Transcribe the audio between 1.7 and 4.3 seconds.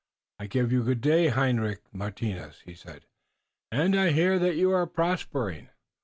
Martinus," he said, "und I